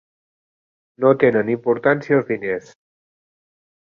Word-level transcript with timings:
No 1.03 1.11
tenen 1.25 1.51
importància 1.55 2.17
els 2.21 2.27
diners. 2.31 2.71